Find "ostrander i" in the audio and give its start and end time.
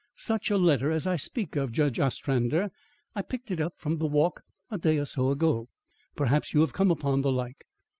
1.99-3.21